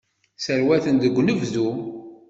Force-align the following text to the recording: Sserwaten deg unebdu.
Sserwaten 0.37 0.95
deg 1.03 1.15
unebdu. 1.21 1.69